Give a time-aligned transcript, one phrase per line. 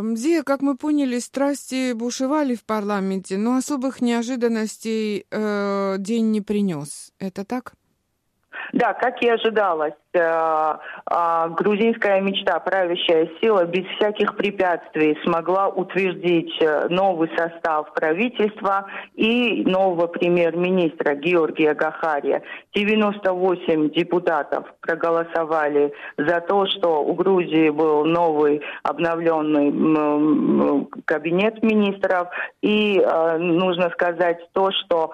[0.00, 7.12] Мзия, как мы поняли, страсти бушевали в парламенте, но особых неожиданностей э, день не принес.
[7.18, 7.72] Это так?
[8.72, 9.94] Да, как и ожидалось.
[10.14, 18.86] Э, а, грузинская мечта, правящая сила, без всяких препятствий смогла утвердить э, новый состав правительства
[19.16, 22.42] и нового премьер-министра Георгия Гахария.
[22.74, 32.28] 98 депутатов проголосовали за то, что у Грузии был новый обновленный кабинет министров.
[32.62, 35.12] И э, нужно сказать то, что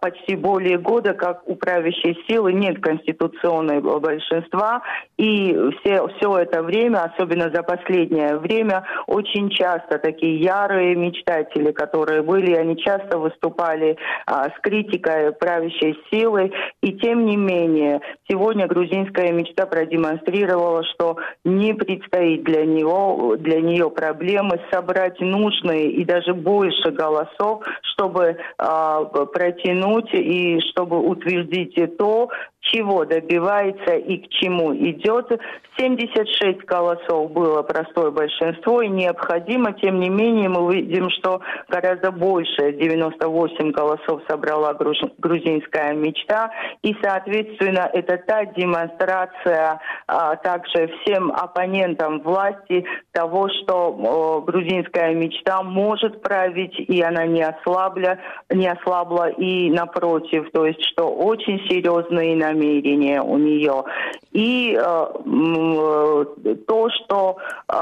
[0.00, 3.80] почти более года, как у правящей силы, нет конституционной
[4.14, 4.82] большинства.
[5.16, 12.22] И все, все это время, особенно за последнее время, очень часто такие ярые мечтатели, которые
[12.22, 13.96] были, они часто выступали
[14.26, 16.52] а, с критикой правящей силы.
[16.82, 23.90] И тем не менее, сегодня грузинская мечта продемонстрировала, что не предстоит для, него, для нее
[23.90, 27.62] проблемы собрать нужные и даже больше голосов,
[27.94, 32.28] чтобы а, протянуть и чтобы утвердить то,
[32.64, 35.30] чего добивается и к чему идет.
[35.76, 39.72] 76 голосов было простое большинство и необходимо.
[39.72, 44.74] Тем не менее, мы видим, что гораздо больше, 98 голосов собрала
[45.18, 46.50] грузинская мечта.
[46.82, 55.62] И, соответственно, это та демонстрация а, также всем оппонентам власти того, что о, грузинская мечта
[55.62, 58.18] может править, и она не ослабла,
[58.50, 63.84] не ослабла, и напротив, то есть, что очень серьезные намерения у нее.
[64.32, 67.36] И э, то, что
[67.68, 67.72] э,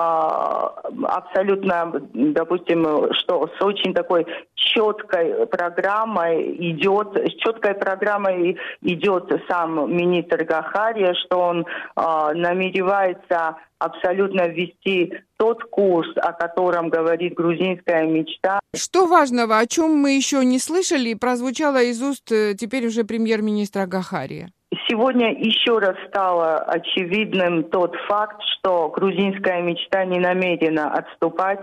[1.06, 10.44] абсолютно, допустим, что с очень такой четкой программой идет, с четкой программой идет сам министр
[10.44, 18.60] Гахария, что он э, намеревается абсолютно ввести тот курс, о котором говорит грузинская мечта.
[18.74, 23.86] Что важного, о чем мы еще не слышали, прозвучало из уст э, теперь уже премьер-министра
[23.86, 24.52] Гахария?
[24.88, 31.60] Сегодня еще раз стало очевидным тот факт, что грузинская мечта не намерена отступать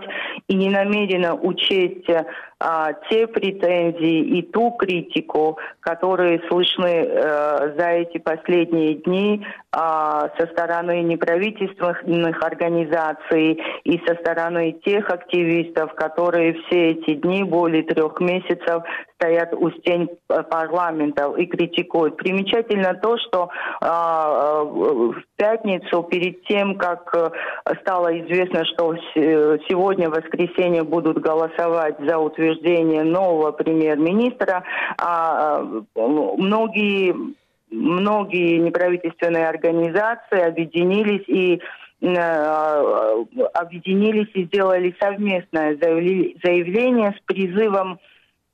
[0.48, 2.06] и не намерена учесть
[2.60, 10.46] а, те претензии и ту критику, которые слышны а, за эти последние дни а, со
[10.48, 18.82] стороны неправительственных организаций и со стороны тех активистов, которые все эти дни, более трех месяцев,
[19.14, 22.16] стоят у стен парламентов и критикуют.
[22.16, 23.48] Примечательно то, что
[23.80, 27.30] а, в пятницу, перед тем, как э,
[27.80, 28.94] стало известно, что
[29.68, 32.49] сегодня, в воскресенье, будут голосовать за утверждение
[33.04, 34.64] нового премьер-министра,
[34.98, 35.62] а,
[35.94, 37.14] многие
[37.70, 41.60] многие неправительственные организации объединились и
[42.00, 43.24] э,
[43.54, 48.00] объединились и сделали совместное заявление с призывом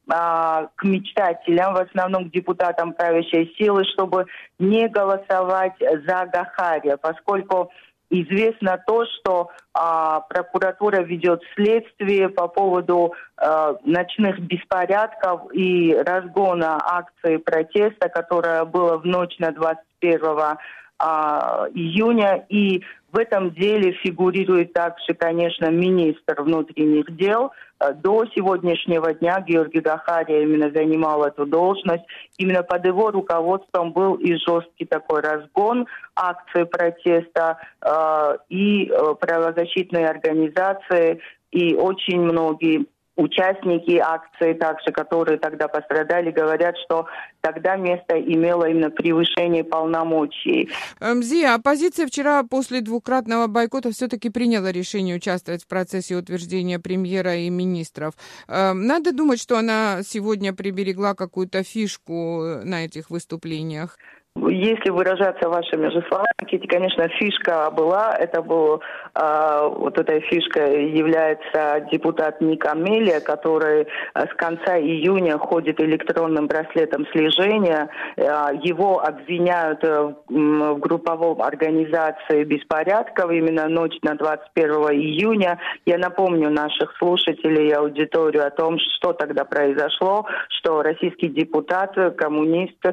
[0.08, 4.26] а, к мечтателям, в основном к депутатам правящей силы, чтобы
[4.58, 7.70] не голосовать за Гахария, поскольку
[8.10, 17.36] известно то, что а, прокуратура ведет следствие по поводу а, ночных беспорядков и разгона акции
[17.36, 20.56] протеста, которая была в ночь на 21
[20.98, 22.44] а, июня.
[22.48, 27.52] И в этом деле фигурирует также, конечно, министр внутренних дел.
[27.80, 32.04] Э, до сегодняшнего дня Георгий Гахария именно занимал эту должность.
[32.36, 40.08] Именно под его руководством был и жесткий такой разгон акции протеста, э, и э, правозащитные
[40.08, 41.20] организации,
[41.52, 47.06] и очень многие участники акции также, которые тогда пострадали, говорят, что
[47.40, 50.68] тогда место имело именно превышение полномочий.
[51.00, 57.50] Мзия, оппозиция вчера после двукратного бойкота все-таки приняла решение участвовать в процессе утверждения премьера и
[57.50, 58.14] министров.
[58.48, 63.98] Эм, надо думать, что она сегодня приберегла какую-то фишку на этих выступлениях.
[64.36, 68.14] Если выражаться вашими же словами, Кити, конечно, фишка была.
[68.14, 68.82] Это был,
[69.14, 77.06] э, вот этой фишкой является депутат Ник Амелия, который с конца июня ходит электронным браслетом
[77.12, 77.88] слежения.
[78.16, 85.58] Э, его обвиняют в групповом организации беспорядков именно ночь на 21 июня.
[85.86, 92.84] Я напомню наших слушателей и аудиторию о том, что тогда произошло, что российский депутат, коммунист
[92.84, 92.92] э,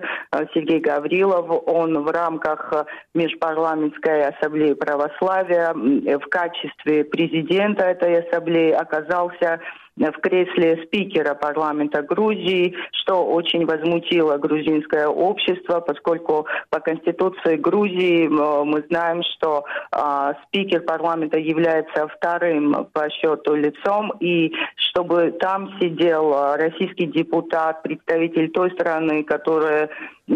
[0.53, 8.71] Сергей Гаврилов Кириллов, он в рамках э, Межпарламентской ассамблеи православия в качестве президента этой ассамблеи
[8.71, 9.59] оказался
[9.95, 18.83] в кресле спикера парламента Грузии, что очень возмутило грузинское общество, поскольку по Конституции Грузии мы
[18.89, 27.05] знаем, что э, спикер парламента является вторым по счету лицом, и чтобы там сидел российский
[27.05, 29.89] депутат, представитель той страны, которая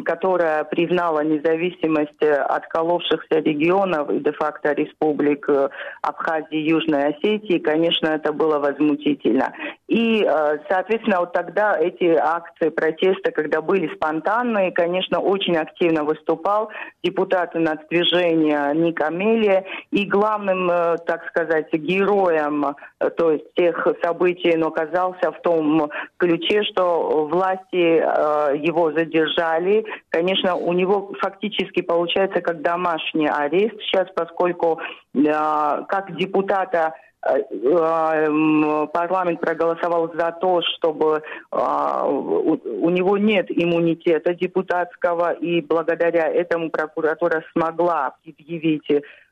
[0.04, 5.70] которая признала независимость отколовшихся регионов и де-факто республик э,
[6.02, 9.54] Абхазии и Южной Осетии, конечно, это было возмутительно.
[9.88, 16.70] И, э, соответственно, вот тогда эти акции протеста, когда были спонтанные, конечно, очень активно выступал
[17.02, 19.64] депутат нацдвижения Ник Амелия.
[19.92, 22.76] И главным, э, так сказать, героем
[23.16, 29.77] то есть тех событий, он оказался в том ключе, что власти его задержали,
[30.10, 34.80] конечно, у него фактически получается как домашний арест сейчас, поскольку
[35.14, 41.22] э, как депутата э, э, парламент проголосовал за то, чтобы
[41.52, 48.88] у него нет иммунитета депутатского, и благодаря этому прокуратура смогла объявить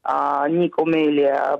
[0.07, 1.57] а, Мелия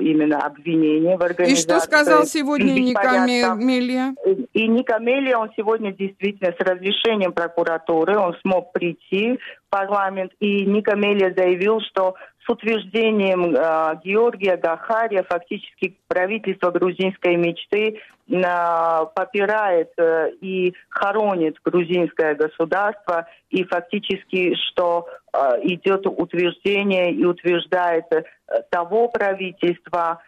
[0.00, 1.52] именно обвинение в организации.
[1.52, 4.14] И что сказал сегодня Ника Мелия?
[4.52, 10.66] И Ника Мелия, он сегодня действительно с разрешением прокуратуры, он смог прийти в парламент, и
[10.66, 19.92] Ника Мелия заявил, что с утверждением э, Георгия Гахария фактически правительство грузинской мечты э, попирает
[19.98, 25.06] э, и хоронит грузинское государство, и фактически, что
[25.62, 28.22] идет утверждение и утверждает э,
[28.70, 30.20] того правительства,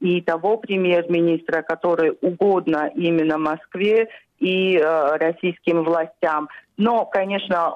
[0.00, 4.08] и того премьер-министра, который угодно именно Москве
[4.38, 6.48] и э, российским властям.
[6.76, 7.72] Но, конечно,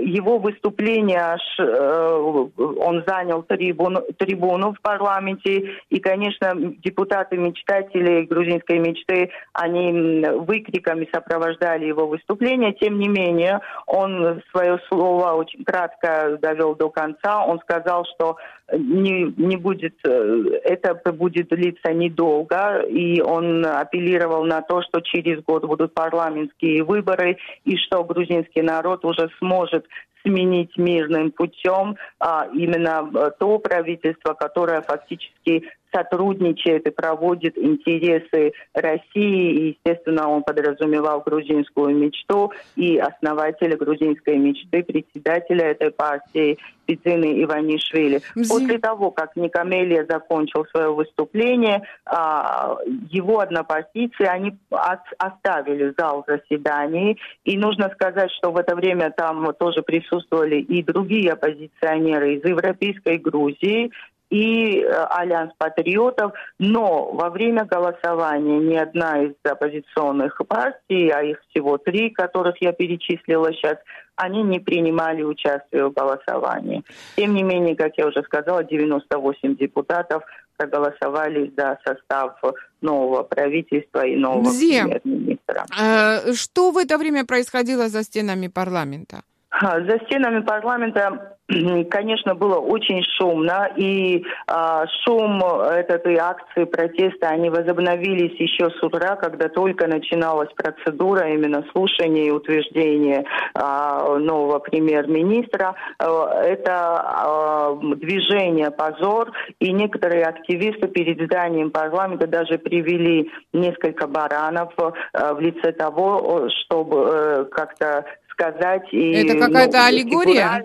[0.00, 2.46] его выступление, э,
[2.80, 12.06] он занял трибуну, трибуну в парламенте, и, конечно, депутаты-мечтатели грузинской мечты, они выкриками сопровождали его
[12.06, 12.74] выступление.
[12.74, 17.44] Тем не менее, он свое слово очень кратко довел до конца.
[17.46, 18.36] Он сказал, что
[18.72, 25.42] не, не будет, э, это будет длиться недолго, и он апеллировал на то, что через
[25.42, 29.86] год будут парламентские выборы, и что грузинский народ уже сможет
[30.22, 39.52] сменить мирным путем а, именно э, то правительство, которое фактически сотрудничает и проводит интересы России.
[39.52, 48.20] И, естественно, он подразумевал грузинскую мечту и основателя грузинской мечты, председателя этой партии Пицины Иванишвили.
[48.48, 52.76] После того, как Никамелия закончил свое выступление, а,
[53.10, 57.18] его однопартийцы, они оставили зал заседаний.
[57.44, 63.16] И нужно сказать, что в это время там тоже присутствовали и другие оппозиционеры из Европейской
[63.16, 63.90] Грузии,
[64.30, 71.40] и э, Альянс патриотов, но во время голосования ни одна из оппозиционных партий, а их
[71.48, 73.76] всего три, которых я перечислила сейчас,
[74.16, 76.82] они не принимали участие в голосовании.
[77.16, 80.22] Тем не менее, как я уже сказала, 98 депутатов
[80.56, 82.40] проголосовали за состав
[82.80, 85.66] нового правительства и нового премьер-министра.
[85.80, 89.22] Э, что в это время происходило за стенами парламента?
[89.60, 91.34] За стенами парламента
[91.90, 99.16] конечно, было очень шумно, и а, шум этой акции протеста, они возобновились еще с утра,
[99.16, 103.24] когда только начиналась процедура именно слушания и утверждения
[103.54, 105.74] а, нового премьер-министра.
[105.98, 114.72] А, это а, движение «Позор», и некоторые активисты перед зданием парламента даже привели несколько баранов
[114.78, 118.92] а, в лице того, чтобы а, как-то сказать.
[118.92, 120.64] И, Это какая-то ну, аллегория?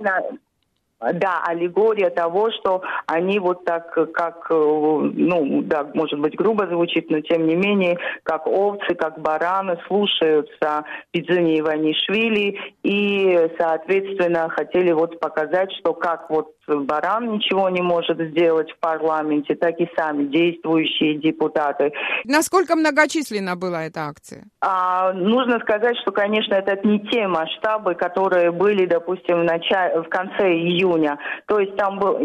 [1.00, 7.10] Да, аллегория того, что они вот так, как, э, ну, да, может быть, грубо звучит,
[7.10, 15.22] но тем не менее, как овцы, как бараны, слушаются Пидзини Иванишвили и, соответственно, хотели вот
[15.22, 21.16] показать, что как вот баран ничего не может сделать в парламенте, так и сами действующие
[21.16, 21.92] депутаты.
[22.26, 24.46] Насколько многочисленна была эта акция?
[24.62, 30.10] А, нужно сказать, что, конечно, это не те масштабы, которые были, допустим, в, начале, в
[30.10, 31.18] конце июня.
[31.48, 32.20] То есть там был,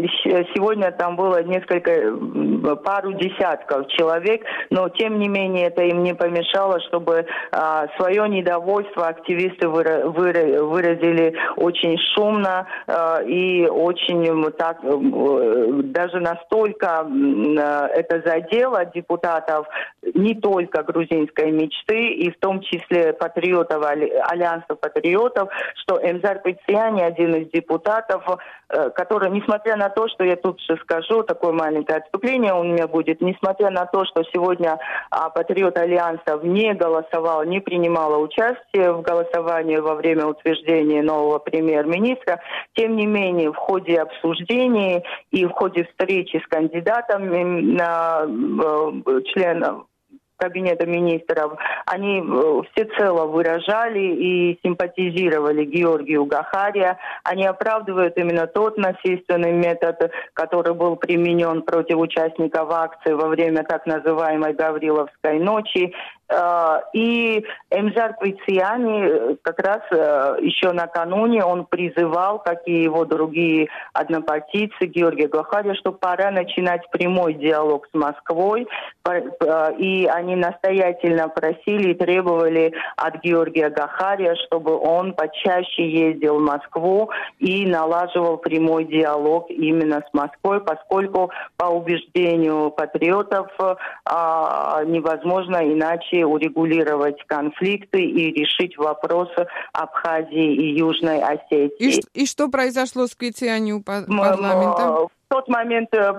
[0.53, 6.79] сегодня там было несколько, пару десятков человек, но тем не менее это им не помешало,
[6.81, 16.19] чтобы а, свое недовольство активисты выра, выра, выразили очень шумно а, и очень так, даже
[16.19, 17.07] настолько
[17.93, 19.67] это задело депутатов
[20.13, 25.49] не только грузинской мечты, и в том числе патриотов, Альянса патриотов,
[25.81, 28.23] что Эмзар Петсиани, один из депутатов,
[28.67, 33.21] который, несмотря на то, что я тут же скажу, такое маленькое отступление у меня будет,
[33.21, 39.77] несмотря на то, что сегодня а, патриот Альянса не голосовал, не принимала участие в голосовании
[39.77, 42.41] во время утверждения нового премьер-министра,
[42.73, 47.43] тем не менее в ходе обсуждений и в ходе встречи с кандидатами
[47.75, 49.85] на э, членов
[50.37, 51.53] Кабинета министров,
[51.85, 56.97] они э, всецело выражали и симпатизировали Георгию Гахария.
[57.23, 63.85] Они оправдывают именно тот насильственный метод, который был применен против участников акции во время так
[63.85, 65.93] называемой Гавриловской ночи.
[66.27, 73.05] Э, и Эмзар Пейциани э, как раз э, еще накануне он призывал, как и его
[73.05, 78.67] другие однопартийцы, Георгия Гахария, что пора начинать прямой диалог с Москвой.
[79.77, 87.11] И они настоятельно просили и требовали от Георгия Гахария, чтобы он почаще ездил в Москву
[87.37, 93.47] и налаживал прямой диалог именно с Москвой, поскольку по убеждению патриотов
[94.07, 101.99] невозможно иначе помочь урегулировать конфликты и решить вопросы Абхазии и Южной Осетии.
[102.13, 105.07] И, и что произошло с Квитианью парламента?
[105.27, 106.13] Тот момент, э,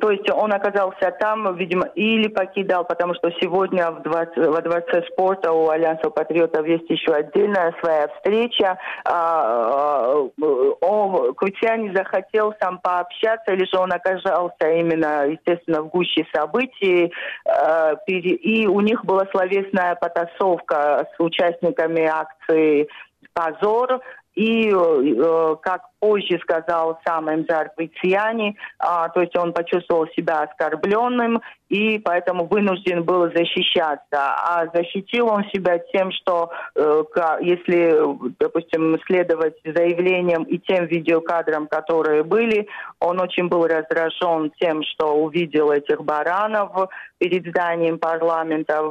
[0.00, 5.02] то есть он оказался там, видимо, или покидал, потому что сегодня в дворце, во Дворце
[5.10, 8.78] спорта у Альянса Патриотов есть еще отдельная своя встреча.
[9.04, 16.26] А, э, он, Квитяне захотел сам пообщаться, или же он оказался именно, естественно, в гуще
[16.34, 17.10] событий,
[17.46, 22.88] э, и у них была словесная потасовка с участниками акции
[23.32, 24.02] «Позор»,
[24.34, 31.40] и, э, как позже сказал сам Эмзар Пейциани, а, то есть он почувствовал себя оскорбленным
[31.68, 34.00] и поэтому вынужден был защищаться.
[34.12, 37.04] А защитил он себя тем, что э,
[37.40, 37.96] если,
[38.38, 42.68] допустим, следовать заявлениям и тем видеокадрам, которые были,
[43.00, 48.82] он очень был раздражен тем, что увидел этих баранов перед зданием парламента.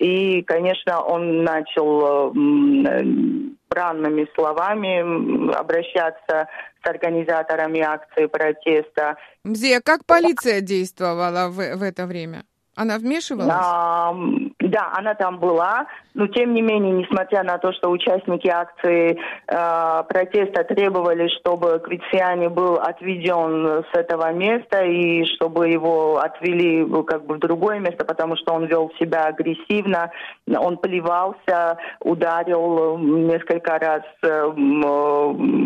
[0.00, 2.32] И, конечно, он начал э,
[3.68, 6.45] бранными словами обращаться
[6.82, 9.16] с организаторами акции протеста.
[9.44, 12.44] Мзия, как полиция действовала в, в это время?
[12.76, 13.48] Она вмешивалась?
[13.50, 14.14] А,
[14.60, 20.02] да, она там была, но тем не менее, несмотря на то, что участники акции э,
[20.06, 27.36] протеста требовали, чтобы Квициани был отведен с этого места и чтобы его отвели как бы
[27.36, 30.10] в другое место, потому что он вел себя агрессивно,
[30.54, 34.28] он плевался, ударил несколько раз э,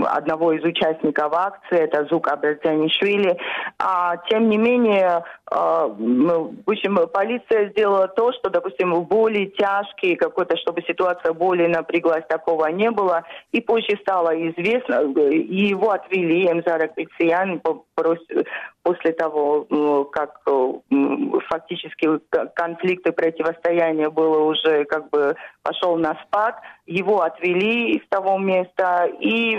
[0.07, 3.37] одного из участников акции, это Зук Абертянишвили.
[3.79, 10.17] А тем не менее, э, в общем, полиция сделала то, что, допустим, в более тяжкие,
[10.17, 13.25] какой-то, чтобы ситуация более напряглась, такого не было.
[13.53, 17.61] И позже стало известно, и его отвели, Эмзара Крициан,
[18.83, 19.67] после того,
[20.13, 20.41] как
[21.49, 22.09] фактически
[22.55, 26.57] конфликт и противостояние было уже как бы пошел на спад,
[26.87, 29.59] его отвели из того места, и,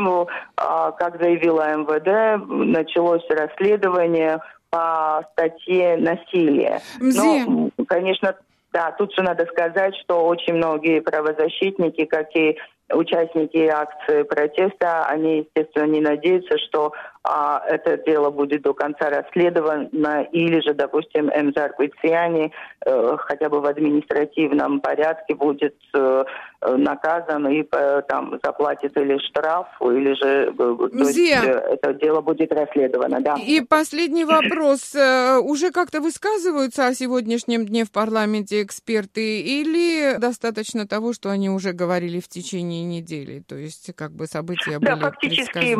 [0.57, 6.81] а, как заявила МВД, началось расследование по статье насилия.
[6.99, 8.35] Но, конечно,
[8.73, 12.57] да, тут же надо сказать, что очень многие правозащитники, как и
[12.93, 20.23] участники акции протеста, они, естественно, не надеются, что а, это дело будет до конца расследовано,
[20.31, 22.51] или же, допустим, Эмзар Квициани
[22.83, 26.23] э, хотя бы в административном порядке будет э,
[26.61, 32.51] наказан и э, там заплатит или штраф, или же э, есть, э, это дело будет
[32.51, 33.21] расследовано.
[33.21, 33.35] Да.
[33.35, 34.95] И последний вопрос.
[34.95, 41.51] Э, уже как-то высказываются о сегодняшнем дне в парламенте эксперты, или достаточно того, что они
[41.51, 43.43] уже говорили в течение недели?
[43.47, 45.75] То есть как бы события были Да, фактически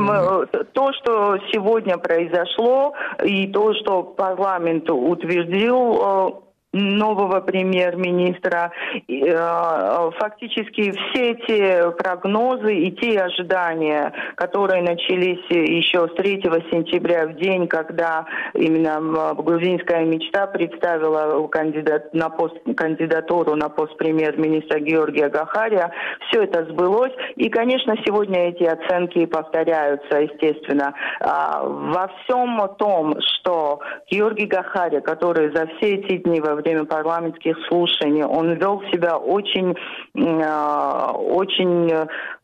[0.73, 6.31] то, что сегодня произошло, и то, что парламент утвердил э,
[6.73, 8.71] нового премьер-министра.
[9.07, 17.35] Э, фактически все те прогнозы и те ожидания, которые начались еще с 3 сентября, в
[17.35, 25.91] день, когда именно грузинская мечта представила кандидат, на пост, кандидатуру на пост премьер-министра Георгия Гахария,
[26.29, 27.13] все это сбылось.
[27.35, 30.93] И, конечно, сегодня эти оценки повторяются, естественно.
[31.19, 37.57] А, во всем том, что Георгий Гахария, который за все эти дни во время парламентских
[37.67, 38.23] слушаний.
[38.23, 39.75] Он вел себя очень,
[40.15, 41.91] очень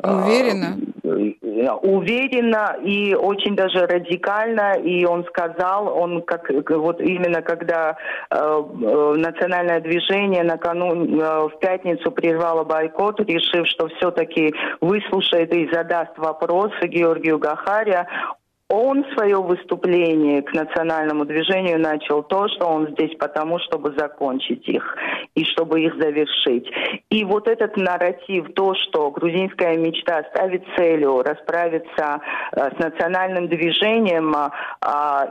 [0.04, 0.78] уверенно.
[1.82, 4.74] уверенно и очень даже радикально.
[4.74, 7.98] И он сказал, он как вот именно когда
[8.30, 17.38] национальное движение накануне в пятницу прервало бойкот, решив, что все-таки выслушает и задаст вопросы Георгию
[17.40, 18.08] Гахария,
[18.70, 24.98] он свое выступление к национальному движению начал то, что он здесь потому, чтобы закончить их
[25.36, 26.70] и чтобы их завершить.
[27.10, 32.20] И вот этот нарратив, то, что грузинская мечта ставит целью расправиться
[32.52, 34.50] э, с национальным движением э,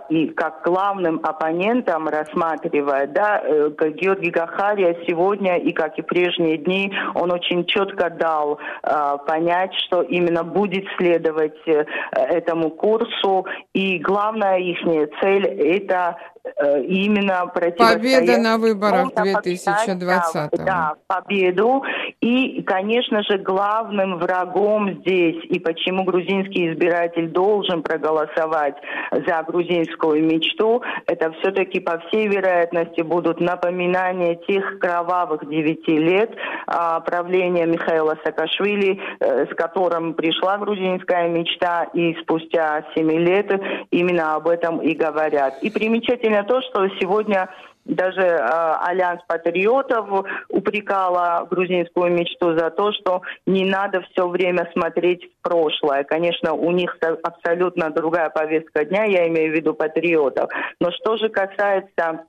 [0.09, 6.91] и как главным оппонентом рассматривая, да, э, Георгий Гахария сегодня и как и прежние дни,
[7.15, 14.59] он очень четко дал э, понять, что именно будет следовать этому курсу, курсу, и главная
[14.59, 14.79] их
[15.21, 16.17] цель– это
[16.59, 21.83] Э, именно Победа на выборах 2020 да, да, победу.
[22.23, 28.77] И, конечно же, главным врагом здесь, и почему грузинский избиратель должен проголосовать
[29.13, 36.35] за грузинскую мечту, это все-таки, по всей вероятности, будут напоминания тех кровавых девяти лет
[36.67, 43.51] а, правления Михаила Саакашвили, э, с которым пришла грузинская мечта, и спустя семи лет
[43.91, 45.63] именно об этом и говорят.
[45.63, 47.51] И примечательно то, что сегодня
[47.87, 48.39] даже э,
[48.81, 56.05] Альянс патриотов упрекала грузинскую мечту за то, что не надо все время смотреть в прошлое.
[56.05, 60.51] Конечно, у них абсолютно другая повестка дня, я имею в виду патриотов.
[60.81, 62.27] Но что же касается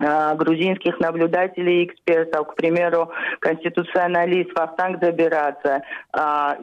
[0.00, 5.82] грузинских наблюдателей и экспертов, к примеру, конституционалист Вахтанг Забирадзе,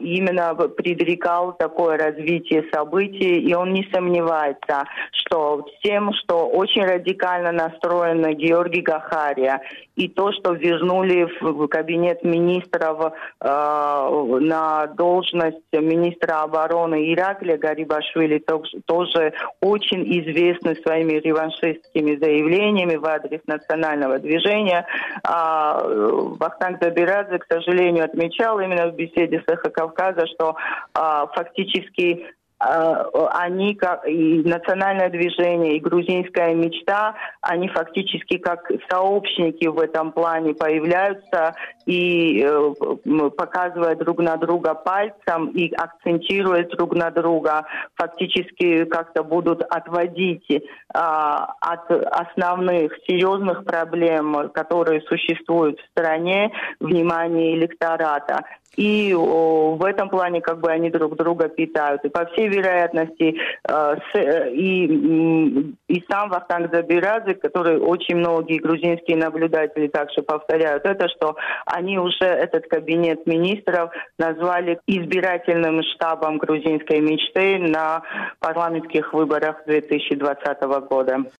[0.00, 8.32] именно предрекал такое развитие событий, и он не сомневается, что тем, что очень радикально настроена
[8.34, 9.60] Георгий Гахария,
[9.96, 18.42] и то, что вернули в кабинет министров э, на должность министра обороны Ираклия Гарибашвили,
[18.86, 24.86] тоже очень известны своими реваншистскими заявлениями в адрес адрес национального движения.
[25.22, 30.56] А Вахтанг Забирадзе, к сожалению, отмечал именно в беседе с «Эхо Кавказа», что
[30.94, 32.26] а, фактически
[32.60, 40.54] они как и национальное движение, и грузинская мечта, они фактически как сообщники в этом плане
[40.54, 41.54] появляются
[41.86, 49.62] и э, показывают друг на друга пальцем и акцентируют друг на друга, фактически как-то будут
[49.62, 50.46] отводить
[50.94, 58.44] а, от основных серьезных проблем, которые существуют в стране, внимание электората.
[58.76, 62.04] И о, в этом плане как бы они друг друга питают.
[62.04, 68.58] И по всей вероятности э, с, э, и, и сам Вахтанг Забирадзе, который очень многие
[68.58, 77.00] грузинские наблюдатели также повторяют, это что они уже этот кабинет министров назвали избирательным штабом грузинской
[77.00, 78.02] мечты на
[78.38, 81.24] парламентских выборах 2020 года.